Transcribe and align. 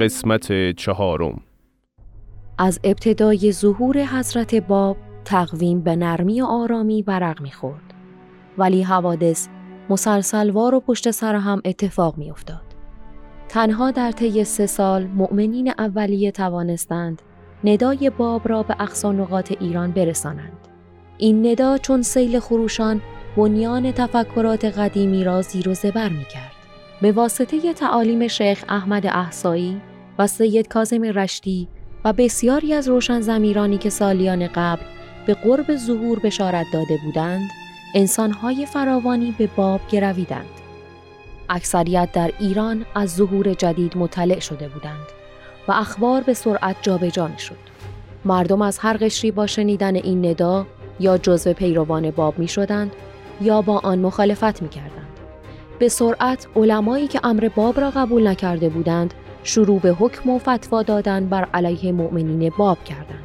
قسمت 0.00 0.70
چهارم. 0.76 1.40
از 2.58 2.80
ابتدای 2.84 3.52
ظهور 3.52 4.04
حضرت 4.04 4.54
باب 4.54 4.96
تقویم 5.24 5.80
به 5.80 5.96
نرمی 5.96 6.40
و 6.40 6.44
آرامی 6.44 7.02
برق 7.02 7.40
می‌خورد. 7.40 7.94
ولی 8.58 8.82
حوادث 8.82 9.48
مسلسلوار 9.90 10.74
و 10.74 10.80
پشت 10.80 11.10
سر 11.10 11.34
هم 11.34 11.62
اتفاق 11.64 12.18
میافتاد. 12.18 12.62
تنها 13.48 13.90
در 13.90 14.12
طی 14.12 14.44
سه 14.44 14.66
سال 14.66 15.06
مؤمنین 15.06 15.72
اولیه 15.78 16.30
توانستند 16.30 17.22
ندای 17.64 18.10
باب 18.10 18.48
را 18.48 18.62
به 18.62 18.76
اقصا 18.78 19.12
نقاط 19.12 19.52
ایران 19.60 19.90
برسانند. 19.90 20.68
این 21.18 21.46
ندا 21.46 21.78
چون 21.78 22.02
سیل 22.02 22.40
خروشان 22.40 23.00
بنیان 23.36 23.92
تفکرات 23.92 24.64
قدیمی 24.64 25.24
را 25.24 25.42
زیر 25.42 25.68
و 25.68 25.74
زبر 25.74 26.08
می 26.08 26.24
کرد. 26.24 26.52
به 27.02 27.12
واسطه 27.12 27.72
تعالیم 27.72 28.28
شیخ 28.28 28.64
احمد 28.68 29.06
احسایی 29.06 29.80
و 30.20 30.26
سید 30.26 30.68
کازم 30.68 31.02
رشتی 31.02 31.68
و 32.04 32.12
بسیاری 32.12 32.74
از 32.74 32.88
روشن 32.88 33.20
زمیرانی 33.20 33.78
که 33.78 33.90
سالیان 33.90 34.46
قبل 34.46 34.82
به 35.26 35.34
قرب 35.34 35.76
ظهور 35.76 36.18
بشارت 36.18 36.66
داده 36.72 36.98
بودند، 37.04 37.50
انسانهای 37.94 38.66
فراوانی 38.66 39.34
به 39.38 39.46
باب 39.56 39.80
گرویدند. 39.90 40.48
اکثریت 41.48 42.12
در 42.12 42.32
ایران 42.38 42.86
از 42.94 43.14
ظهور 43.14 43.54
جدید 43.54 43.96
مطلع 43.96 44.40
شده 44.40 44.68
بودند 44.68 45.06
و 45.68 45.72
اخبار 45.72 46.22
به 46.22 46.34
سرعت 46.34 46.76
جابجا 46.82 47.30
شد. 47.38 47.58
مردم 48.24 48.62
از 48.62 48.78
هر 48.78 48.96
قشری 48.96 49.30
با 49.30 49.46
شنیدن 49.46 49.96
این 49.96 50.26
ندا 50.26 50.66
یا 51.00 51.18
جزو 51.18 51.52
پیروان 51.52 52.10
باب 52.10 52.38
می 52.38 52.48
شدند 52.48 52.92
یا 53.40 53.62
با 53.62 53.78
آن 53.78 53.98
مخالفت 53.98 54.62
می 54.62 54.68
کردند. 54.68 55.08
به 55.78 55.88
سرعت 55.88 56.46
علمایی 56.56 57.08
که 57.08 57.20
امر 57.24 57.50
باب 57.56 57.80
را 57.80 57.90
قبول 57.90 58.26
نکرده 58.26 58.68
بودند 58.68 59.14
شروع 59.42 59.80
به 59.80 59.90
حکم 59.90 60.30
و 60.30 60.38
فتوا 60.38 60.82
دادن 60.82 61.26
بر 61.26 61.48
علیه 61.54 61.92
مؤمنین 61.92 62.52
باب 62.58 62.84
کردند. 62.84 63.24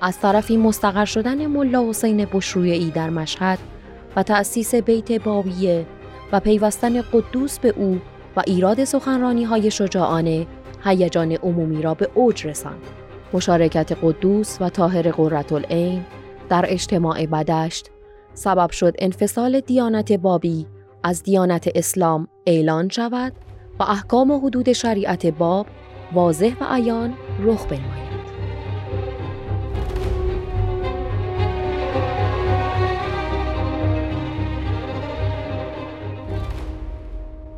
از 0.00 0.20
طرفی 0.20 0.56
مستقر 0.56 1.04
شدن 1.04 1.46
ملا 1.46 1.88
حسین 1.88 2.24
بشرویی 2.32 2.90
در 2.90 3.10
مشهد 3.10 3.58
و 4.16 4.22
تأسیس 4.22 4.74
بیت 4.74 5.12
بابیه 5.12 5.86
و 6.32 6.40
پیوستن 6.40 7.02
قدوس 7.02 7.58
به 7.58 7.74
او 7.76 8.00
و 8.36 8.42
ایراد 8.46 8.84
سخنرانی 8.84 9.44
های 9.44 9.70
شجاعانه 9.70 10.46
هیجان 10.84 11.32
عمومی 11.32 11.82
را 11.82 11.94
به 11.94 12.10
اوج 12.14 12.46
رساند. 12.46 12.82
مشارکت 13.32 13.92
قدوس 14.02 14.56
و 14.60 14.68
طاهر 14.68 15.10
قرتالعین 15.10 16.04
در 16.48 16.64
اجتماع 16.68 17.26
بدشت 17.26 17.90
سبب 18.34 18.70
شد 18.70 18.94
انفصال 18.98 19.60
دیانت 19.60 20.12
بابی 20.12 20.66
از 21.02 21.22
دیانت 21.22 21.68
اسلام 21.74 22.28
اعلان 22.46 22.88
شود 22.88 23.32
و 23.78 23.82
احکام 23.82 24.30
و 24.30 24.40
حدود 24.40 24.72
شریعت 24.72 25.26
باب 25.26 25.66
واضح 26.12 26.54
و 26.60 26.64
عیان 26.74 27.14
رخ 27.40 27.66
بنماید. 27.66 28.12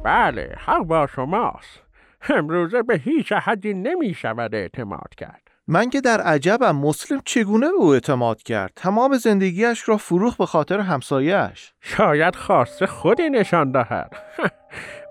بله 0.05 0.55
حق 0.59 0.83
با 0.83 1.07
شماست. 1.07 1.83
امروزه 2.29 2.83
به 2.83 2.97
هیچ 2.99 3.33
حدی 3.33 3.75
نمی 3.75 4.15
شود 4.15 4.55
اعتماد 4.55 5.15
کرد. 5.17 5.41
من 5.69 5.91
که 5.91 6.01
در 6.01 6.21
عجبم 6.21 6.77
مسلم 6.77 7.21
چگونه 7.25 7.67
به 7.67 7.77
او 7.77 7.93
اعتماد 7.93 8.43
کرد؟ 8.43 8.73
تمام 8.77 9.17
زندگیش 9.17 9.89
را 9.89 9.97
فروخ 9.97 10.37
به 10.37 10.47
خاطر 10.47 10.81
همسایش 10.81 11.73
شاید 11.81 12.37
خواسته 12.37 12.87
خودی 12.87 13.31
نشان 13.31 13.73
دهد. 13.73 14.17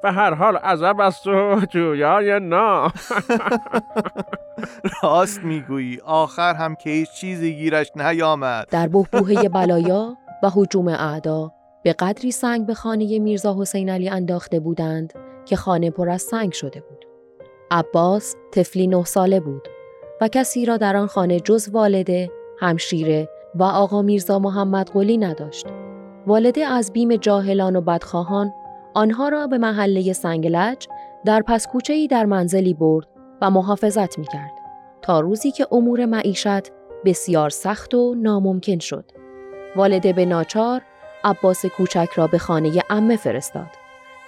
به 0.03 0.11
هر 0.11 0.33
حال 0.33 0.57
عذب 0.57 0.99
است 0.99 1.27
و 1.27 1.61
جویای 1.69 2.39
نا. 2.39 2.87
راست 5.03 5.43
می‌گویی. 5.43 5.99
آخر 6.05 6.53
هم 6.53 6.75
که 6.75 6.89
هیچ 6.89 7.11
چیزی 7.11 7.55
گیرش 7.55 7.91
نیامد. 7.95 8.67
در 8.71 8.87
بحبوحه 8.87 9.49
بلایا 9.49 10.17
و 10.43 10.49
حجوم 10.55 10.87
اعدا 10.87 11.51
به 11.83 11.93
قدری 11.93 12.31
سنگ 12.31 12.65
به 12.65 12.73
خانه 12.73 13.19
میرزا 13.19 13.55
حسین 13.59 13.89
علی 13.89 14.09
انداخته 14.09 14.59
بودند 14.59 15.13
که 15.45 15.55
خانه 15.55 15.91
پر 15.91 16.09
از 16.09 16.21
سنگ 16.21 16.51
شده 16.51 16.79
بود. 16.79 17.05
عباس 17.71 18.35
طفلی 18.51 18.87
نه 18.87 19.03
ساله 19.03 19.39
بود 19.39 19.67
و 20.21 20.27
کسی 20.27 20.65
را 20.65 20.77
در 20.77 20.95
آن 20.95 21.07
خانه 21.07 21.39
جز 21.39 21.69
والده، 21.69 22.31
همشیره 22.59 23.29
و 23.55 23.63
آقا 23.63 24.01
میرزا 24.01 24.39
محمد 24.39 24.91
قلی 24.93 25.17
نداشت. 25.17 25.67
والده 26.27 26.65
از 26.65 26.93
بیم 26.93 27.15
جاهلان 27.15 27.75
و 27.75 27.81
بدخواهان 27.81 28.53
آنها 28.93 29.29
را 29.29 29.47
به 29.47 29.57
محله 29.57 30.13
سنگلج 30.13 30.87
در 31.25 31.41
پس 31.41 31.67
کوچه 31.67 32.07
در 32.07 32.25
منزلی 32.25 32.73
برد 32.73 33.07
و 33.41 33.49
محافظت 33.49 34.19
می 34.19 34.25
کرد 34.25 34.51
تا 35.01 35.19
روزی 35.19 35.51
که 35.51 35.67
امور 35.71 36.05
معیشت 36.05 36.71
بسیار 37.05 37.49
سخت 37.49 37.93
و 37.93 38.15
ناممکن 38.15 38.79
شد. 38.79 39.05
والده 39.75 40.13
به 40.13 40.25
ناچار 40.25 40.81
عباس 41.23 41.65
کوچک 41.65 42.09
را 42.15 42.27
به 42.27 42.37
خانه 42.37 42.83
امه 42.89 43.15
فرستاد 43.15 43.69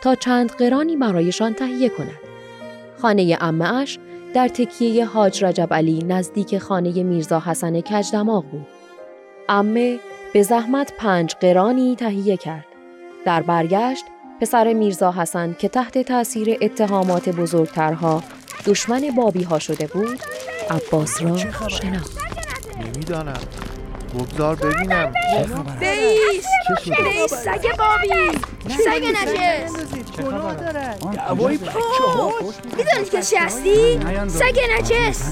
تا 0.01 0.15
چند 0.15 0.51
قرانی 0.51 0.95
برایشان 0.95 1.53
تهیه 1.53 1.89
کند. 1.89 2.19
خانه 3.01 3.37
امه 3.41 3.73
اش 3.73 3.99
در 4.33 4.47
تکیه 4.47 5.05
حاج 5.05 5.43
رجب 5.43 5.73
علی 5.73 6.03
نزدیک 6.03 6.57
خانه 6.57 7.03
میرزا 7.03 7.39
حسن 7.39 7.81
کجدماغ 7.81 8.45
بود. 8.45 8.67
امه 9.49 9.99
به 10.33 10.41
زحمت 10.43 10.93
پنج 10.97 11.35
قرانی 11.35 11.95
تهیه 11.95 12.37
کرد. 12.37 12.65
در 13.25 13.41
برگشت 13.41 14.05
پسر 14.41 14.73
میرزا 14.73 15.11
حسن 15.11 15.55
که 15.59 15.69
تحت 15.69 15.97
تاثیر 15.97 16.57
اتهامات 16.61 17.29
بزرگترها 17.29 18.23
دشمن 18.65 19.09
بابی 19.17 19.43
ها 19.43 19.59
شده 19.59 19.87
بود 19.87 20.19
عباس 20.69 21.21
را 21.21 21.37
شناخت. 21.67 22.17
نمی‌دانم. 22.79 23.39
بگذار 24.15 24.55
ببینم. 24.55 25.13
بیس 25.79 26.45
بیس 26.89 27.33
سگ 27.33 27.77
بابی. 27.77 28.37
سگ 28.69 29.05
نجس 29.21 29.71
می‌دونی 32.77 33.05
که 33.11 33.21
چی 33.21 33.35
هستی؟ 33.35 33.99
سگ 34.27 34.59
نجس 34.77 35.23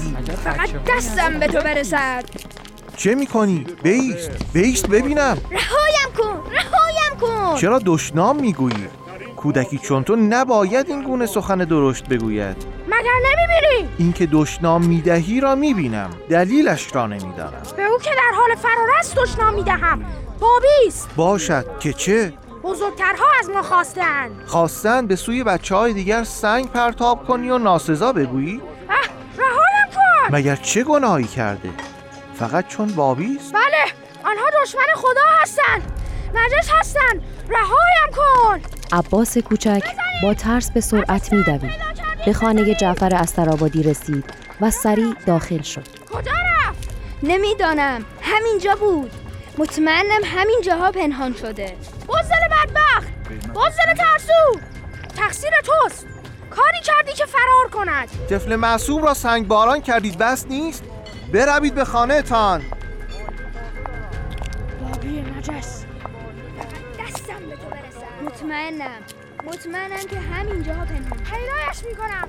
فقط 0.44 0.70
دستم 0.86 1.38
به 1.40 1.46
تو 1.46 1.60
برسد. 1.60 2.24
چه 2.96 3.14
می‌کنی؟ 3.14 3.66
بیست. 3.82 4.30
بیست 4.52 4.86
ببینم. 4.86 5.38
رهایم 5.50 6.16
کن 6.16 6.50
رهایم. 6.52 6.83
کن 7.14 7.56
چرا 7.56 7.80
دشنام 7.86 8.36
می‌گویی؟ 8.36 8.88
کودکی 9.36 9.78
چون 9.78 10.04
تو 10.04 10.16
نباید 10.16 10.88
این 10.88 11.02
گونه 11.02 11.26
سخن 11.26 11.58
درشت 11.58 12.08
بگوید 12.08 12.56
مگر 12.86 13.12
نمی‌بینی؟ 13.24 13.94
اینکه 13.98 14.28
دشنام 14.32 14.84
می‌دهی 14.84 15.40
را 15.40 15.54
می‌بینم 15.54 16.10
دلیلش 16.28 16.94
را 16.94 17.06
نمی‌دانم 17.06 17.62
به 17.76 17.84
او 17.84 17.98
که 17.98 18.10
در 18.10 18.32
حال 18.36 18.54
فرار 18.54 18.88
است 18.98 19.16
دشنام 19.16 19.54
می‌دهم 19.54 20.04
بابیست 20.40 21.08
باشد 21.16 21.78
که 21.80 21.92
چه؟ 21.92 22.32
بزرگترها 22.62 23.26
از 23.40 23.50
ما 23.50 23.62
خواستند 23.62 24.42
خواستن 24.46 25.06
به 25.06 25.16
سوی 25.16 25.44
بچه 25.44 25.74
های 25.74 25.92
دیگر 25.92 26.24
سنگ 26.24 26.70
پرتاب 26.70 27.26
کنی 27.26 27.50
و 27.50 27.58
ناسزا 27.58 28.12
بگویی؟ 28.12 28.60
اه 28.90 28.96
رهایم 29.38 29.94
کن 29.94 30.36
مگر 30.36 30.56
چه 30.56 30.84
گناهی 30.84 31.24
کرده؟ 31.24 31.70
فقط 32.34 32.68
چون 32.68 32.88
بابیست؟ 32.88 33.52
بله 33.52 33.84
آنها 34.24 34.44
دشمن 34.62 34.94
خدا 34.94 35.42
هستند 35.42 36.03
نجس 36.34 36.70
هستند 36.80 37.22
رهایم 37.48 38.10
کن. 38.16 38.60
عباس 38.92 39.38
کوچک 39.38 39.82
با 40.22 40.34
ترس 40.34 40.70
به 40.70 40.80
سرعت 40.80 41.32
میدوید. 41.32 41.94
به 42.26 42.32
خانه 42.32 42.74
جعفر 42.74 43.14
استرابادی 43.14 43.82
رسید 43.82 44.24
و 44.60 44.70
سریع 44.70 45.14
داخل 45.26 45.62
شد. 45.62 45.88
کجا 46.12 46.32
رفت؟ 46.32 46.90
نمی‌دانم. 47.22 48.04
همینجا 48.20 48.74
بود. 48.74 49.10
مطمئنم 49.58 50.20
همین 50.24 50.60
جاها 50.64 50.92
پنهان 50.92 51.34
شده. 51.34 51.76
بزدل 52.08 52.48
بدبخت. 52.50 53.08
بزدل 53.54 53.94
ترسو. 53.96 54.60
تقصیر 55.16 55.50
توست. 55.64 56.06
کاری 56.50 56.80
کردی 56.84 57.12
که 57.12 57.24
فرار 57.26 57.68
کند. 57.72 58.08
طفل 58.30 58.56
معصوم 58.56 59.04
را 59.04 59.14
سنگ 59.14 59.48
باران 59.48 59.80
کردید. 59.80 60.18
بس 60.18 60.46
نیست. 60.46 60.84
بروید 61.32 61.74
به 61.74 61.84
خانه 61.84 62.22
تان 62.22 62.62
بابی 64.82 65.24
نجس 65.38 65.73
مطمئنم. 68.44 69.00
مطمئنم 69.46 70.06
که 70.10 70.18
همین 70.18 70.62
جاها 70.62 70.84
پنهان. 70.84 71.18
پیدایش 71.18 71.84
می‌کنم. 71.88 72.28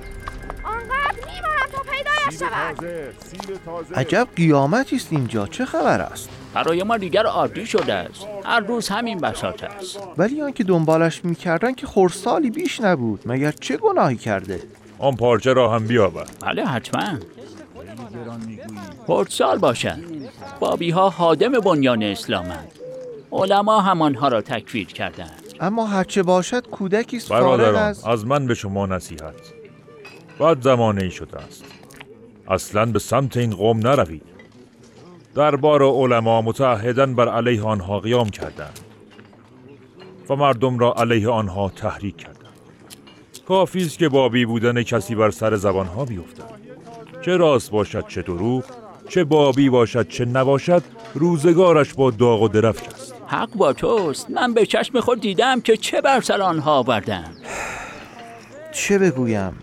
آنقدر 0.64 1.16
میمانم 1.16 1.66
تا 1.72 1.82
پیدایش 1.82 2.40
شود. 2.40 3.94
عجب 3.94 4.28
قیامتی 4.36 4.96
است 4.96 5.08
اینجا. 5.10 5.46
چه 5.46 5.64
خبر 5.64 6.00
است؟ 6.00 6.28
برای 6.54 6.82
ما 6.82 6.96
دیگر 6.96 7.26
عادی 7.26 7.66
شده 7.66 7.92
است. 7.92 8.26
هر 8.44 8.60
روز 8.60 8.88
همین 8.88 9.18
بساط 9.18 9.64
است. 9.64 9.98
ولی 10.16 10.42
آنکه 10.42 10.64
دنبالش 10.64 11.24
می‌کردن 11.24 11.74
که 11.74 11.86
خورسالی 11.86 12.50
بیش 12.50 12.80
نبود. 12.80 13.22
مگر 13.26 13.52
چه 13.52 13.76
گناهی 13.76 14.16
کرده؟ 14.16 14.62
آن 14.98 15.16
پارچه 15.16 15.52
را 15.52 15.70
هم 15.70 15.86
بیاور 15.86 16.26
بله 16.40 16.64
حتما. 16.66 17.18
سال 19.28 19.58
باشد. 19.58 19.98
بابی 20.60 20.90
ها 20.90 21.10
حادم 21.10 21.52
بنیان 21.52 22.02
اسلامند. 22.02 22.72
علما 23.32 23.80
هم 23.80 24.02
آنها 24.02 24.28
را 24.28 24.40
تکفیر 24.40 24.86
کردند. 24.86 25.45
اما 25.60 25.86
هرچه 25.86 26.22
باشد 26.22 26.66
کودکی 26.66 27.16
است 27.16 27.28
برادران 27.28 27.74
از 27.74 28.04
از 28.04 28.26
من 28.26 28.46
به 28.46 28.54
شما 28.54 28.86
نصیحت. 28.86 29.34
بعد 30.38 30.62
زمانه 30.62 31.02
ای 31.02 31.10
شده 31.10 31.38
است. 31.38 31.64
اصلا 32.48 32.86
به 32.86 32.98
سمت 32.98 33.36
این 33.36 33.50
قوم 33.50 33.78
نروید. 33.78 34.22
دربار 35.34 35.82
علما 35.82 36.42
متعهدن 36.42 37.14
بر 37.14 37.28
علیه 37.28 37.62
آنها 37.62 38.00
قیام 38.00 38.28
کردند 38.28 38.80
و 40.28 40.36
مردم 40.36 40.78
را 40.78 40.94
علیه 40.96 41.28
آنها 41.28 41.68
تحریک 41.68 42.16
کردند. 42.16 42.36
کافی 43.48 43.82
است 43.82 43.98
که 43.98 44.08
بابی 44.08 44.44
بودن 44.44 44.82
کسی 44.82 45.14
بر 45.14 45.30
سر 45.30 45.56
زبانها 45.56 46.04
بیفتد. 46.04 46.56
چه 47.22 47.36
راست 47.36 47.70
باشد 47.70 48.06
چه 48.08 48.22
دروغ 48.22 48.64
چه 49.08 49.24
بابی 49.24 49.70
باشد 49.70 50.08
چه 50.08 50.24
نباشد 50.24 50.82
روزگارش 51.14 51.94
با 51.94 52.10
داغ 52.10 52.42
و 52.42 52.48
درفش 52.48 52.86
است 52.86 52.95
حق 53.26 53.50
با 53.54 53.72
توست. 53.72 54.30
من 54.30 54.54
به 54.54 54.66
چشم 54.66 55.00
خود 55.00 55.20
دیدم 55.20 55.60
که 55.60 55.76
چه 55.76 56.00
بر 56.00 56.20
سر 56.20 56.42
آنها 56.42 56.78
آوردند. 56.78 57.36
چه 58.72 58.98
بگویم؟ 58.98 59.58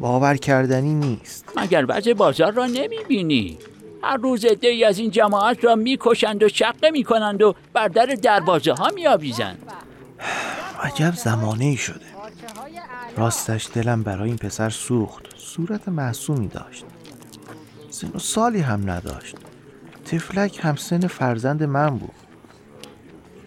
باور 0.00 0.36
کردنی 0.36 0.94
نیست. 0.94 1.44
مگر 1.56 1.84
وضع 1.88 2.12
بازار 2.12 2.52
را 2.52 2.66
نمی 2.66 2.98
بینی؟ 3.08 3.58
هر 4.02 4.16
روز 4.16 4.44
عدهای 4.44 4.84
از 4.84 4.98
این 4.98 5.10
جماعت 5.10 5.64
را 5.64 5.74
می‌کشند 5.74 6.42
و 6.42 6.48
شقه 6.48 6.90
می‌کنند 6.90 7.42
و 7.42 7.54
بر 7.72 7.88
در 7.88 8.06
دروازه 8.06 8.72
ها 8.72 8.90
میآویزند. 8.94 9.72
عجب 10.84 11.14
زمانه 11.14 11.64
ای 11.64 11.76
شده. 11.76 12.10
راستش 13.16 13.68
دلم 13.74 14.02
برای 14.02 14.28
این 14.28 14.38
پسر 14.38 14.70
سوخت. 14.70 15.22
صورت 15.36 15.88
معصومی 15.88 16.48
داشت. 16.48 16.84
سن 17.90 18.10
و 18.14 18.18
سالی 18.18 18.60
هم 18.60 18.90
نداشت. 18.90 19.36
تفلک 20.04 20.60
هم 20.62 20.76
سن 20.76 21.06
فرزند 21.06 21.62
من 21.62 21.98
بود. 21.98 22.29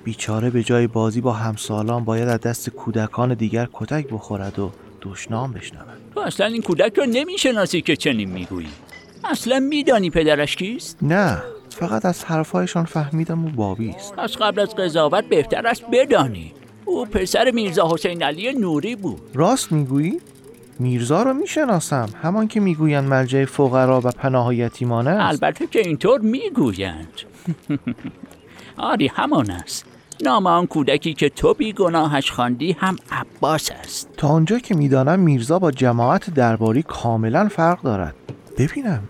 بیچاره 0.03 0.49
به 0.49 0.63
جای 0.63 0.87
بازی 0.87 1.21
با 1.21 1.33
همسالان 1.33 2.05
باید 2.05 2.27
از 2.27 2.39
دست 2.39 2.69
کودکان 2.69 3.33
دیگر 3.33 3.67
کتک 3.73 4.07
بخورد 4.07 4.59
و 4.59 4.71
دشنام 5.01 5.51
بشنود. 5.51 5.97
تو 6.13 6.19
اصلا 6.19 6.45
این 6.45 6.61
کودک 6.61 6.93
را 6.97 7.05
نمی‌شناسی 7.05 7.81
که 7.81 7.95
چنین 7.95 8.29
می‌گویی. 8.29 8.67
اصلا 9.23 9.59
میدانی 9.59 10.09
پدرش 10.09 10.55
کیست؟ 10.55 10.97
نه 11.01 11.43
فقط 11.69 12.05
از 12.05 12.25
حرفهایشان 12.25 12.85
فهمیدم 12.85 13.43
او 13.43 13.49
بابی 13.49 13.89
است. 13.89 14.13
از 14.17 14.37
قبل 14.37 14.59
از 14.59 14.75
قضاوت 14.75 15.23
بهتر 15.23 15.67
است 15.67 15.83
بدانی. 15.91 16.53
او 16.85 17.05
پسر 17.05 17.51
میرزا 17.51 17.89
حسین 17.93 18.23
علی 18.23 18.53
نوری 18.53 18.95
بود. 18.95 19.21
راست 19.33 19.71
می‌گویی؟ 19.71 20.21
میرزا 20.79 21.23
رو 21.23 21.33
می‌شناسم. 21.33 22.09
همان 22.21 22.47
که 22.47 22.59
می‌گویند 22.59 23.09
مرجع 23.09 23.45
فقرا 23.45 24.01
و 24.03 24.11
پناه 24.11 24.55
یتیمان 24.55 25.07
است. 25.07 25.43
البته 25.43 25.67
که 25.67 25.79
اینطور 25.79 26.19
می‌گویند. 26.19 27.07
آری 28.77 29.07
همان 29.07 29.51
است. 29.51 29.85
نام 30.23 30.47
آن 30.47 30.67
کودکی 30.67 31.13
که 31.13 31.29
تو 31.29 31.53
بیگناهش 31.53 32.31
خواندی 32.31 32.71
هم 32.71 32.95
عباس 33.11 33.71
است. 33.71 34.09
تا 34.17 34.27
آنجا 34.27 34.59
که 34.59 34.75
می‌دانم 34.75 35.19
میرزا 35.19 35.59
با 35.59 35.71
جماعت 35.71 36.29
درباری 36.29 36.83
کاملا 36.83 37.47
فرق 37.47 37.81
دارد. 37.81 38.15
ببینم 38.57 39.03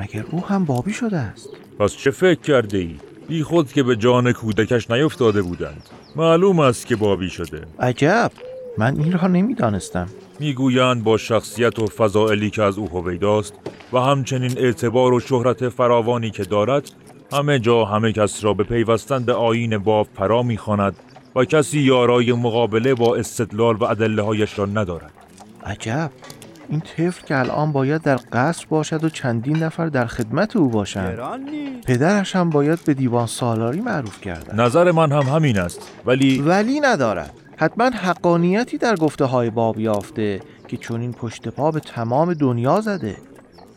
مگر 0.00 0.24
او 0.30 0.46
هم 0.46 0.64
بابی 0.64 0.92
شده 0.92 1.16
است. 1.16 1.48
پس 1.78 1.96
چه 1.96 2.10
فکر 2.10 2.40
کرده 2.40 2.78
ای؟ 2.78 2.96
بی 3.28 3.42
خود 3.42 3.72
که 3.72 3.82
به 3.82 3.96
جان 3.96 4.32
کودکش 4.32 4.90
نیفتاده 4.90 5.42
بودند. 5.42 5.82
معلوم 6.16 6.60
است 6.60 6.86
که 6.86 6.96
بابی 6.96 7.30
شده. 7.30 7.64
عجب! 7.80 8.30
من 8.78 8.96
این 9.00 9.12
را 9.12 9.28
نمی‌دانستم. 9.28 10.06
می‌گویند 10.40 11.04
با 11.04 11.16
شخصیت 11.16 11.78
و 11.78 11.86
فضائلی 11.86 12.50
که 12.50 12.62
از 12.62 12.78
او 12.78 12.88
هویداست 12.88 13.54
و 13.92 13.98
همچنین 13.98 14.58
اعتبار 14.58 15.12
و 15.12 15.20
شهرت 15.20 15.68
فراوانی 15.68 16.30
که 16.30 16.44
دارد 16.44 16.90
همه 17.32 17.58
جا 17.58 17.84
همه 17.84 18.12
کس 18.12 18.44
را 18.44 18.54
به 18.54 18.64
پیوستن 18.64 19.24
به 19.24 19.32
آیین 19.32 19.78
باب 19.78 20.06
فرا 20.14 20.42
می‌خواند 20.42 20.96
و 21.36 21.44
کسی 21.44 21.80
یارای 21.80 22.32
مقابله 22.32 22.94
با 22.94 23.16
استدلال 23.16 23.76
و 23.76 23.84
ادله 23.84 24.22
هایش 24.22 24.58
را 24.58 24.66
ندارد. 24.66 25.12
عجب. 25.66 26.10
این 26.68 26.80
طفل 26.80 27.26
که 27.26 27.38
الان 27.38 27.72
باید 27.72 28.02
در 28.02 28.20
قصر 28.32 28.66
باشد 28.68 29.04
و 29.04 29.08
چندین 29.08 29.56
نفر 29.56 29.86
در 29.86 30.06
خدمت 30.06 30.56
او 30.56 30.68
باشند. 30.68 31.18
پدرش 31.86 32.36
هم 32.36 32.50
باید 32.50 32.84
به 32.84 32.94
دیوان 32.94 33.26
سالاری 33.26 33.80
معروف 33.80 34.20
گردد. 34.20 34.60
نظر 34.60 34.92
من 34.92 35.12
هم 35.12 35.22
همین 35.22 35.58
است. 35.58 35.92
ولی 36.06 36.38
ولی 36.38 36.80
ندارد. 36.80 37.32
حتما 37.56 37.84
حقانیتی 37.84 38.78
در 38.78 38.96
گفته 38.96 39.24
های 39.24 39.50
باب 39.50 39.80
یافته 39.80 40.40
که 40.68 40.76
چون 40.76 41.00
این 41.00 41.12
پشت 41.12 41.48
پا 41.48 41.70
به 41.70 41.80
تمام 41.80 42.34
دنیا 42.34 42.80
زده. 42.80 43.16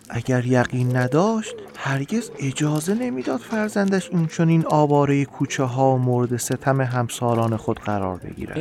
اگر 0.10 0.46
یقین 0.46 0.96
نداشت 0.96 1.56
هرگز 1.78 2.32
اجازه 2.40 2.94
نمی‌داد 2.94 3.40
فرزندش 3.40 4.10
این 4.10 4.28
چون 4.28 4.50
این 4.50 4.66
آواره 4.68 5.26
کوچه 5.26 5.64
ها 5.64 5.96
و 5.96 5.98
مورد 5.98 6.38
ستم 6.38 6.82
همسالان 6.82 7.58
خود 7.58 7.80
قرار 7.80 8.18
بگیرد. 8.18 8.60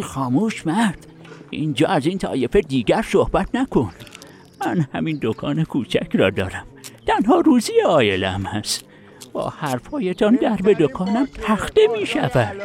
خاموش 0.00 0.66
مرد. 0.66 1.06
اینجا 1.50 1.86
از 1.86 2.06
این 2.06 2.18
طایفه 2.18 2.60
دیگر 2.60 3.04
صحبت 3.12 3.48
نکن. 3.54 3.92
من 4.60 4.86
همین 4.92 5.18
دکان 5.22 5.64
کوچک 5.64 6.16
را 6.16 6.30
دارم. 6.30 6.66
تنها 7.06 7.40
روزی 7.40 7.72
آیلم 7.86 8.42
هست. 8.46 8.84
با 9.34 9.48
حرفایتان 9.48 10.34
در 10.34 10.56
به 10.56 10.74
دکانم 10.74 11.28
تخته 11.42 11.80
می 11.98 12.06
شود. 12.06 12.56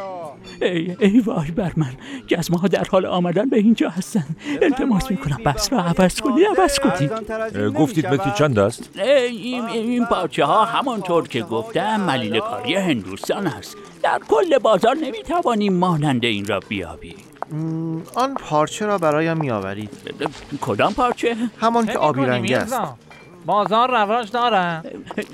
ای, 0.61 0.95
ای 0.99 1.19
وای 1.19 1.51
بر 1.51 1.71
من. 1.77 1.91
جزمه 2.27 2.59
ها 2.59 2.67
در 2.67 2.83
حال 2.91 3.05
آمدن 3.05 3.49
به 3.49 3.57
اینجا 3.57 3.89
هستن 3.89 4.25
التماس 4.61 5.11
می 5.11 5.17
کنم. 5.17 5.37
بس 5.45 5.73
را 5.73 5.79
عوض 5.79 6.21
کنید 6.21 6.47
عوض 6.57 6.79
کنید 6.79 7.11
گفتید 7.73 8.07
متری 8.07 8.31
چند 8.37 8.59
است؟ 8.59 8.89
ای، 8.95 9.09
این, 9.11 9.65
این 9.65 10.05
پاچه 10.05 10.45
ها 10.45 10.65
همانطور 10.65 11.27
که 11.27 11.41
گفتم 11.41 12.01
ملیل 12.01 12.39
کاری 12.39 12.75
هندوستان 12.75 13.47
است. 13.47 13.77
در 14.03 14.19
کل 14.27 14.57
بازار 14.57 14.95
نمی 14.95 15.23
توانیم 15.23 15.73
مانند 15.73 16.25
این 16.25 16.45
را 16.47 16.59
بیابی 16.59 17.15
م، 17.51 17.97
آن 18.15 18.33
پارچه 18.33 18.85
را 18.85 18.97
برایم 18.97 19.37
میآورید. 19.37 19.89
کدام 20.61 20.93
پارچه؟ 20.93 21.35
همان 21.61 21.85
که 21.85 21.97
آبی 21.97 22.21
رنگ 22.21 22.51
است. 22.51 22.79
بازار 23.45 23.91
رواج 23.91 24.31
دارن. 24.31 24.83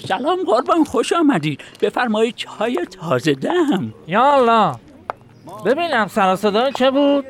سلام 0.07 0.37
قربان 0.45 0.83
خوش 0.83 1.13
آمدید. 1.13 1.61
بفرمایید 1.81 2.35
چای 2.35 2.85
تازه 2.85 3.33
دم 3.33 3.93
یا 4.07 4.33
الله. 4.33 4.75
ببینم 5.65 6.07
سر 6.07 6.35
صدای 6.35 6.71
چه 6.73 6.91
بود؟ 6.91 7.25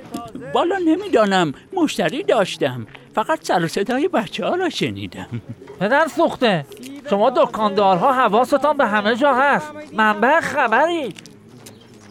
بالا 0.54 0.78
نمی‌دانم. 0.78 1.54
مشتری 1.74 2.24
داشتم. 2.24 2.88
فقط 3.16 3.40
سر 3.44 3.68
صدای 3.68 4.08
بچه 4.08 4.46
ها 4.46 4.56
را 4.56 4.70
شنیدم. 4.70 5.42
پدر 5.80 6.08
سوخته. 6.08 6.66
شما 7.10 7.30
دکاندارها 7.30 8.14
حواستان 8.14 8.78
به 8.78 8.86
همه 8.86 9.16
جا 9.16 9.34
هست. 9.34 9.72
منبع 9.94 10.40
خبری. 10.40 11.14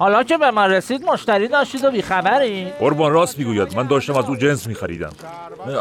حالا 0.04 0.22
که 0.22 0.38
به 0.38 0.50
من 0.50 0.70
رسید 0.70 1.04
مشتری 1.04 1.48
داشتید 1.48 1.84
و 1.84 1.90
بیخبری. 1.90 2.64
قربان 2.78 3.12
راست 3.12 3.38
می‌گوید. 3.38 3.76
من 3.76 3.86
داشتم 3.86 4.16
از 4.16 4.24
او 4.24 4.36
جنس 4.36 4.66
میخریدم. 4.66 5.12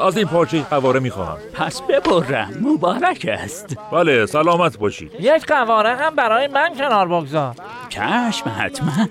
از 0.05 0.17
این 0.17 0.27
پارچه 0.27 0.61
قواره 0.61 0.99
می‌خواهم. 0.99 1.37
پس 1.53 1.81
ببرم. 1.81 2.57
مبارک 2.61 3.27
است. 3.29 3.77
بله 3.91 4.25
سلامت 4.25 4.77
باشید. 4.77 5.11
یک 5.19 5.45
قواره 5.45 5.95
هم 5.95 6.15
برای 6.15 6.47
من 6.47 6.75
کنار 6.75 7.07
بگذار. 7.07 7.55
چشم 7.89 8.51
حتما. 8.59 9.07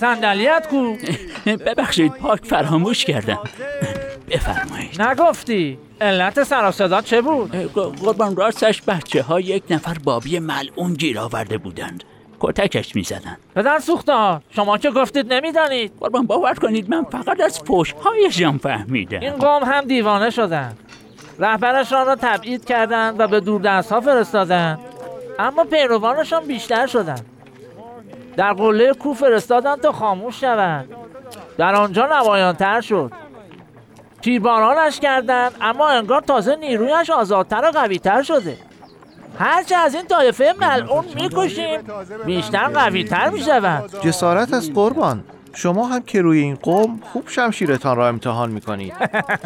صندلیت 0.00 0.66
کو. 0.70 0.96
ببخشید 1.46 2.12
پاک 2.12 2.44
فراموش 2.44 3.04
کردم. 3.04 3.38
بفرمایید. 4.30 5.02
نگفتی. 5.02 5.78
علت 6.00 6.42
سر 6.42 6.68
و 6.68 6.70
صدا 6.70 7.00
چه 7.00 7.20
بود؟ 7.20 7.56
قربان 8.04 8.36
راستش 8.36 8.82
بچه 8.82 9.22
ها 9.22 9.40
یک 9.40 9.62
نفر 9.70 9.96
بابی 10.04 10.38
ملعون 10.38 10.94
گیر 10.94 11.18
آورده 11.18 11.58
بودند. 11.58 12.04
کتکش 12.42 12.96
می‌زدند 12.96 13.38
پدر 13.54 13.78
سوخته 13.78 14.12
ها 14.12 14.42
شما 14.50 14.78
که 14.78 14.90
گفتید 14.90 15.32
نمی‌دانید. 15.32 15.92
قربان 16.00 16.26
باور 16.26 16.54
کنید 16.54 16.90
من 16.90 17.04
فقط 17.04 17.40
از 17.40 17.58
فوش 17.58 17.92
هایشان 17.92 18.48
این 18.48 18.58
فهمیدم 18.58 19.30
قوم 19.30 19.62
هم 19.64 19.84
دیوانه 19.84 20.30
شدن. 20.30 20.76
رهبرشان 21.38 22.06
را 22.06 22.16
تبعید 22.16 22.64
کردند 22.64 23.20
و 23.20 23.26
به 23.26 23.40
دوردست 23.40 23.92
ها 23.92 24.00
فرستادند. 24.00 24.78
اما 25.38 25.64
پیروانشان 25.64 26.46
بیشتر 26.46 26.86
شدن 26.86 27.20
در 28.36 28.52
قله 28.52 28.92
کو 28.92 29.14
فرستادن 29.14 29.76
تا 29.76 29.92
خاموش 29.92 30.40
شوند. 30.40 30.88
در 31.58 31.74
آنجا 31.74 32.06
نمایانتر 32.06 32.80
شد. 32.80 33.12
تیربارانش 34.22 35.00
کردند 35.00 35.52
اما 35.60 35.88
انگار 35.88 36.20
تازه 36.20 36.56
نیرویش 36.56 37.10
آزادتر 37.10 37.64
و 37.64 37.70
قویتر 37.70 38.22
شده. 38.22 38.56
هرچه 39.38 39.76
از 39.76 39.94
این 39.94 40.06
طایفه 40.06 40.54
ملعون 40.60 41.04
می‌کشیم 41.14 41.80
بیشتر 42.26 42.68
قویتر 42.68 43.30
می‌شوند 43.30 44.00
جسارت 44.00 44.54
از 44.54 44.72
قربان. 44.72 45.24
شما 45.54 45.86
هم 45.86 46.02
که 46.02 46.22
روی 46.22 46.38
این 46.38 46.54
قوم 46.54 47.00
خوب 47.12 47.28
شمشیرتان 47.28 47.96
را 47.96 48.08
امتحان 48.08 48.50
می‌کنید. 48.50 48.94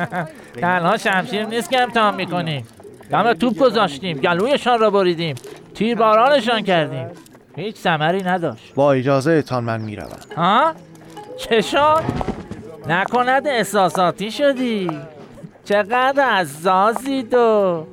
تنها 0.61 0.97
شمشیر 0.97 1.47
نیست 1.47 1.71
که 1.71 1.81
امتحان 1.81 2.15
می‌کنیم. 2.15 2.67
دم 3.11 3.33
توپ 3.35 3.59
گذاشتیم 3.59 4.19
گلویشان 4.19 4.79
را 4.79 4.91
بریدیم 4.91 5.35
تیربارانشان 5.75 6.63
کردیم. 6.63 7.11
هیچ 7.57 7.77
ثمری 7.77 8.23
نداشت. 8.23 8.75
با 8.75 8.93
اجازه 8.93 9.43
تان 9.43 9.65
من 9.65 9.81
می‌روم. 9.81 10.09
ها؟ 10.37 10.73
چه 11.39 11.61
شد؟ 11.61 12.03
نکند 12.89 13.47
احساساتی 13.47 14.31
شدی. 14.31 14.91
چقدر 15.65 16.37
حساسی 16.37 17.23
تو 17.31 17.87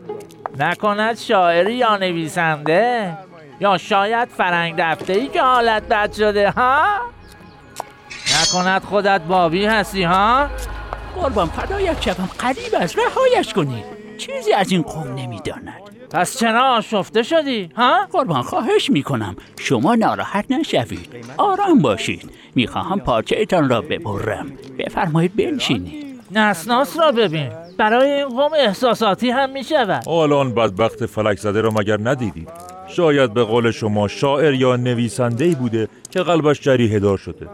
نکند 0.59 1.17
شاعری 1.17 1.73
یا 1.73 1.97
نویسنده؟ 1.97 3.17
یا 3.59 3.77
شاید 3.77 4.29
فرنگ 4.29 4.75
دفته 4.77 5.13
ای 5.13 5.27
که 5.27 5.41
حالت 5.41 5.83
بد 5.83 6.13
شده 6.13 6.49
ها؟ 6.51 6.83
نکند 8.41 8.81
خودت 8.83 9.21
بابی 9.21 9.65
هستی 9.65 10.03
ها؟ 10.03 10.47
قربان 11.15 11.47
فدایت 11.47 12.01
شوم. 12.01 12.29
قریب 12.39 12.75
از 12.79 12.95
رهایش 12.97 13.53
کنید 13.53 13.85
چیزی 14.17 14.53
از 14.53 14.71
این 14.71 14.81
قوم 14.81 15.15
نمی‌داند. 15.15 15.81
پس 16.11 16.39
چرا 16.39 16.61
آشفته 16.61 17.23
شدی 17.23 17.69
ها؟ 17.75 18.05
قربان 18.11 18.41
خواهش 18.41 18.89
می‌کنم. 18.89 19.35
شما 19.59 19.95
ناراحت 19.95 20.45
نشوید. 20.49 21.25
آرام 21.37 21.79
باشید. 21.79 22.31
می‌خواهم 22.55 22.99
پارچه 22.99 23.35
ایتان 23.35 23.69
را 23.69 23.81
ببرم. 23.81 24.51
بفرمایید 24.79 25.35
بنشینید. 25.35 26.21
نسناس 26.31 26.99
را 26.99 27.11
ببین. 27.11 27.51
برای 27.77 28.11
این 28.11 28.29
قوم 28.29 28.51
احساساتی 28.57 29.29
هم 29.29 29.49
می‌شود. 29.49 30.03
حالا 30.07 30.37
آن 30.37 30.53
بدبخت 30.53 31.05
فلک 31.05 31.37
زده 31.37 31.61
را 31.61 31.69
مگر 31.69 31.97
ندیدید؟ 32.03 32.49
شاید 32.87 33.33
به 33.33 33.43
قول 33.43 33.71
شما 33.71 34.07
شاعر 34.07 34.53
یا 34.53 34.75
نویسنده 34.75 35.45
ای 35.45 35.55
بوده 35.55 35.87
که 36.11 36.19
قلبش 36.19 36.61
جریه 36.61 36.99
دار 36.99 37.17
شده. 37.17 37.49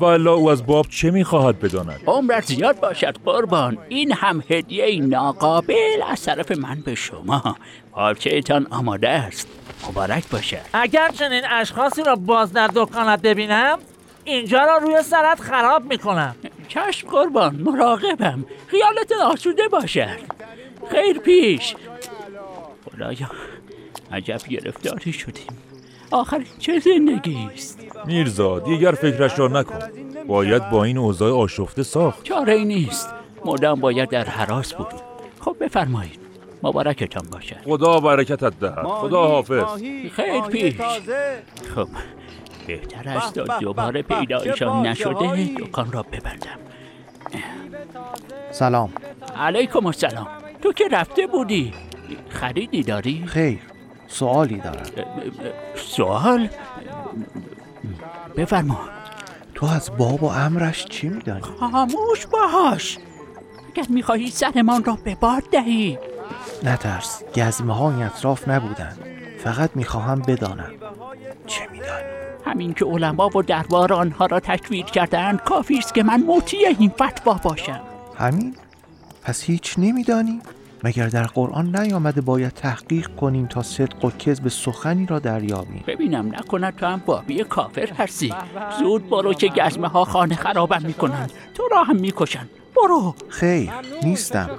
و 0.00 0.04
الا 0.04 0.34
او 0.34 0.50
از 0.50 0.66
باب 0.66 0.86
چه 0.88 1.10
می‌خواهد 1.10 1.60
بداند؟ 1.60 2.00
عمرت 2.06 2.44
زیاد 2.44 2.80
باشد 2.80 3.16
قربان. 3.24 3.78
این 3.88 4.12
هم 4.12 4.42
هدیه 4.50 5.00
ناقابل 5.00 6.02
از 6.10 6.24
طرف 6.24 6.50
من 6.50 6.80
به 6.84 6.94
شما. 6.94 7.56
پارچه 7.92 8.30
ایتان 8.30 8.66
آماده 8.70 9.08
است. 9.08 9.48
مبارک 9.88 10.28
باشد. 10.30 10.56
اگر 10.72 11.08
چنین 11.08 11.42
اشخاصی 11.50 12.02
را 12.02 12.16
باز 12.16 12.52
در 12.52 12.70
دکانت 12.74 13.22
ببینم 13.22 13.78
اینجا 14.24 14.64
را 14.64 14.76
روی 14.76 15.02
سرت 15.02 15.40
خراب 15.40 15.84
می‌کنم. 15.84 16.36
چشم 16.68 17.08
قربان 17.08 17.56
مراقبم. 17.56 18.44
خیالت 18.66 19.12
آسوده 19.32 19.68
باشد 19.68 20.18
خیر 20.90 21.18
پیش. 21.18 21.74
خدایا 22.84 23.30
عجب 24.12 24.40
گرفتاری 24.48 25.12
شدیم. 25.12 25.46
آخر 26.10 26.44
چه 26.58 26.78
زندگی 26.78 27.48
است؟ 27.54 27.80
میرزا 28.06 28.58
دیگر 28.58 28.92
فکرش 28.92 29.38
را 29.38 29.48
نکن. 29.48 29.78
باید 30.26 30.70
با 30.70 30.84
این 30.84 30.98
اوضاع 30.98 31.32
آشفته 31.32 31.82
ساخت. 31.82 32.22
چاره 32.22 32.52
ای 32.52 32.64
نیست. 32.64 33.14
مدام 33.44 33.80
باید 33.80 34.08
در 34.08 34.24
حراس 34.24 34.74
بود. 34.74 34.86
خب 35.40 35.56
بفرمایید. 35.60 36.20
مبارکتان 36.62 37.26
باشد. 37.32 37.56
خدا 37.64 38.00
برکتت 38.00 38.58
دهد. 38.60 38.86
خدا 38.86 39.28
حافظ. 39.28 39.82
خیر 40.12 40.40
پیش. 40.40 40.74
خب. 41.74 41.88
بهتر 42.66 43.08
است 43.08 43.34
تا 43.34 43.58
دوباره 43.58 44.02
پیدایشان 44.02 44.86
نشده 44.86 45.44
دکان 45.58 45.92
را 45.92 46.02
ببندم. 46.02 46.58
سلام. 48.50 48.92
علیکم 49.36 49.86
السلام. 49.86 50.28
تو 50.62 50.72
که 50.72 50.84
رفته 50.92 51.26
بودی؟ 51.26 51.74
خریدی 52.28 52.82
داری؟ 52.82 53.24
خیر. 53.26 53.58
سوالی 54.08 54.58
دارم. 54.58 54.86
سوال؟ 55.74 56.48
بفرما. 58.36 58.80
تو 59.54 59.66
از 59.66 59.90
باب 59.98 60.22
و 60.22 60.26
امرش 60.26 60.84
چی 60.84 61.08
میدانی؟ 61.08 61.42
خاموش 61.42 62.26
باش. 62.26 62.98
اگر 63.74 63.86
می‌خواهی 63.88 64.30
سرمان 64.30 64.84
را 64.84 64.98
به 65.04 65.14
باد 65.14 65.42
دهی. 65.52 65.98
نترس. 66.62 67.22
گزمه 67.36 67.74
های 67.74 68.02
اطراف 68.02 68.48
نبودن. 68.48 68.96
فقط 69.46 69.70
می‌خواهم 69.74 70.22
بدانم 70.22 70.70
چه 71.46 71.60
میدانی؟ 71.72 72.02
همین 72.46 72.74
که 72.74 72.84
علما 72.84 73.30
و 73.36 73.42
دربار 73.42 73.92
آنها 73.92 74.26
را 74.26 74.40
تکویر 74.40 74.84
کردند 74.84 75.40
کافی 75.42 75.78
است 75.78 75.94
که 75.94 76.02
من 76.02 76.22
مطیع 76.22 76.68
این 76.78 76.90
فتوا 76.90 77.40
باشم 77.42 77.80
همین؟ 78.18 78.54
پس 79.22 79.42
هیچ 79.42 79.74
نمیدانی؟ 79.78 80.40
مگر 80.84 81.08
در 81.08 81.22
قرآن 81.22 81.76
نیامده 81.76 82.20
باید 82.20 82.52
تحقیق 82.52 83.06
کنیم 83.06 83.46
تا 83.46 83.62
صدق 83.62 84.04
و 84.04 84.10
کذب 84.10 84.48
سخنی 84.48 85.06
را 85.06 85.18
دریابیم 85.18 85.84
ببینم 85.86 86.26
نکند 86.26 86.76
تو 86.76 86.86
هم 86.86 87.02
بابی 87.06 87.44
کافر 87.44 87.88
هستی 87.98 88.34
زود 88.78 89.10
برو 89.10 89.34
که 89.34 89.48
گزمه 89.48 89.88
ها 89.88 90.04
خانه 90.04 90.34
خرابم 90.34 90.82
می‌کنند 90.86 91.32
تو 91.54 91.68
را 91.70 91.84
هم 91.84 91.96
می‌کشند 91.96 92.50
برو. 92.82 93.14
خیر 93.28 93.70
نیستم. 94.02 94.50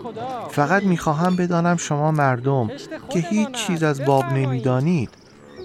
فقط 0.51 0.83
می‌خواهم 0.83 1.35
بدانم 1.35 1.77
شما 1.77 2.11
مردم 2.11 2.71
که 3.09 3.19
هیچ 3.19 3.51
چیز 3.51 3.83
از 3.83 4.05
باب 4.05 4.25
نمی‌دانید. 4.33 5.09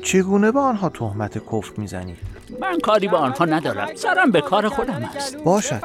چگونه 0.03 0.53
به 0.53 0.61
آنها 0.61 0.89
تهمت 0.89 1.39
کفر 1.39 1.73
می‌زنید؟ 1.77 2.17
من 2.61 2.79
کاری 2.79 3.09
با 3.09 3.19
آنها 3.19 3.45
ندارم. 3.45 3.89
سرم 3.95 4.31
به 4.31 4.41
کار 4.41 4.69
خودم 4.69 5.11
است. 5.17 5.37
باشد. 5.37 5.83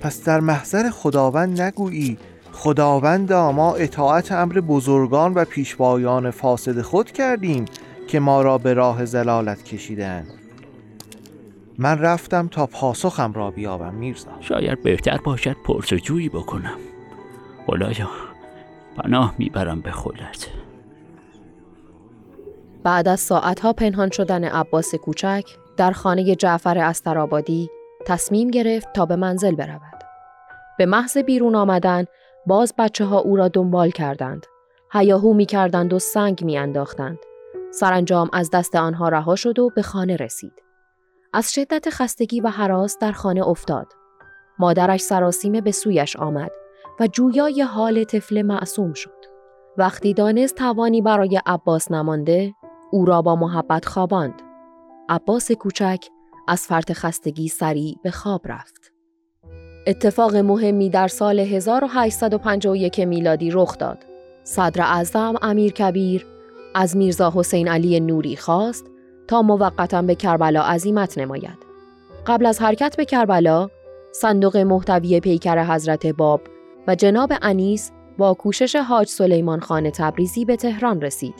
پس 0.00 0.24
در 0.24 0.40
محضر 0.40 0.90
خداوند 0.90 1.60
نگویی. 1.60 2.18
خداوند 2.52 3.32
ما 3.32 3.74
اطاعت 3.74 4.32
امر 4.32 4.60
بزرگان 4.60 5.34
و 5.34 5.44
پیشوایان 5.44 6.30
فاسد 6.30 6.80
خود 6.80 7.12
کردیم 7.12 7.64
که 8.08 8.20
ما 8.20 8.42
را 8.42 8.58
به 8.58 8.74
راه 8.74 9.04
زلالت 9.04 9.64
کشیدند 9.64 10.43
من 11.78 11.98
رفتم 11.98 12.48
تا 12.48 12.66
پاسخم 12.66 13.32
را 13.32 13.50
بیابم 13.50 13.94
میرزا 13.94 14.30
شاید 14.40 14.82
بهتر 14.82 15.16
باشد 15.16 15.56
پرسجویی 15.64 16.28
بکنم 16.28 16.78
خدایا 17.66 18.08
پناه 18.96 19.34
می‌برم 19.38 19.80
به 19.80 19.90
خودت 19.90 20.46
بعد 22.84 23.08
از 23.08 23.20
ساعتها 23.20 23.72
پنهان 23.72 24.10
شدن 24.10 24.44
عباس 24.44 24.94
کوچک 24.94 25.44
در 25.76 25.90
خانه 25.90 26.34
جعفر 26.34 26.78
استرابادی 26.78 27.70
تصمیم 28.06 28.50
گرفت 28.50 28.92
تا 28.92 29.06
به 29.06 29.16
منزل 29.16 29.54
برود. 29.54 30.04
به 30.78 30.86
محض 30.86 31.18
بیرون 31.18 31.54
آمدن 31.54 32.04
باز 32.46 32.74
بچه 32.78 33.04
ها 33.04 33.18
او 33.18 33.36
را 33.36 33.48
دنبال 33.48 33.90
کردند. 33.90 34.46
هیاهو 34.92 35.34
می 35.34 35.46
کردند 35.46 35.92
و 35.92 35.98
سنگ 35.98 36.44
می 36.44 36.58
انداختند. 36.58 37.18
سرانجام 37.70 38.30
از 38.32 38.50
دست 38.50 38.74
آنها 38.74 39.08
رها 39.08 39.36
شد 39.36 39.58
و 39.58 39.70
به 39.76 39.82
خانه 39.82 40.16
رسید. 40.16 40.63
از 41.34 41.52
شدت 41.52 41.90
خستگی 41.90 42.40
و 42.40 42.48
حراس 42.48 42.98
در 42.98 43.12
خانه 43.12 43.48
افتاد. 43.48 43.86
مادرش 44.58 45.00
سراسیمه 45.00 45.60
به 45.60 45.72
سویش 45.72 46.16
آمد 46.16 46.50
و 47.00 47.06
جویای 47.06 47.62
حال 47.62 48.04
طفل 48.04 48.42
معصوم 48.42 48.92
شد. 48.92 49.24
وقتی 49.78 50.14
دانست 50.14 50.54
توانی 50.54 51.02
برای 51.02 51.40
عباس 51.46 51.90
نمانده، 51.90 52.54
او 52.90 53.04
را 53.04 53.22
با 53.22 53.36
محبت 53.36 53.84
خواباند. 53.84 54.42
عباس 55.08 55.52
کوچک 55.52 56.04
از 56.48 56.62
فرط 56.62 56.92
خستگی 56.92 57.48
سریع 57.48 57.98
به 58.02 58.10
خواب 58.10 58.40
رفت. 58.44 58.92
اتفاق 59.86 60.36
مهمی 60.36 60.90
در 60.90 61.08
سال 61.08 61.40
1851 61.40 63.00
میلادی 63.00 63.50
رخ 63.50 63.78
داد. 63.78 63.98
صدر 64.44 64.82
اعظم 64.82 65.34
امیر 65.42 65.72
کبیر 65.72 66.26
از 66.74 66.96
میرزا 66.96 67.32
حسین 67.34 67.68
علی 67.68 68.00
نوری 68.00 68.36
خواست 68.36 68.93
تا 69.28 69.42
موقتا 69.42 70.02
به 70.02 70.14
کربلا 70.14 70.62
عزیمت 70.62 71.18
نماید. 71.18 71.58
قبل 72.26 72.46
از 72.46 72.62
حرکت 72.62 72.96
به 72.96 73.04
کربلا، 73.04 73.68
صندوق 74.12 74.56
محتوی 74.56 75.20
پیکر 75.20 75.64
حضرت 75.64 76.06
باب 76.06 76.40
و 76.86 76.94
جناب 76.94 77.32
انیس 77.42 77.92
با 78.18 78.34
کوشش 78.34 78.76
حاج 78.76 79.08
سلیمان 79.08 79.60
خان 79.60 79.90
تبریزی 79.90 80.44
به 80.44 80.56
تهران 80.56 81.00
رسید. 81.00 81.34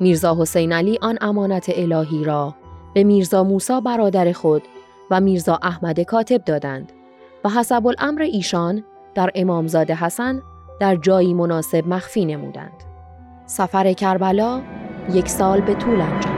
میرزا 0.00 0.36
حسین 0.40 0.72
علی 0.72 0.98
آن 1.02 1.18
امانت 1.20 1.70
الهی 1.74 2.24
را 2.24 2.54
به 2.94 3.04
میرزا 3.04 3.44
موسا 3.44 3.80
برادر 3.80 4.32
خود 4.32 4.62
و 5.10 5.20
میرزا 5.20 5.58
احمد 5.62 6.00
کاتب 6.00 6.44
دادند 6.44 6.92
و 7.44 7.48
حسب 7.48 7.86
الامر 7.86 8.22
ایشان 8.22 8.84
در 9.14 9.30
امامزاده 9.34 9.94
حسن 9.94 10.42
در 10.80 10.96
جایی 10.96 11.34
مناسب 11.34 11.86
مخفی 11.86 12.24
نمودند. 12.24 12.84
سفر 13.46 13.92
کربلا 13.92 14.62
یک 15.12 15.28
سال 15.28 15.60
به 15.60 15.74
طول 15.74 16.00
انجامید. 16.00 16.37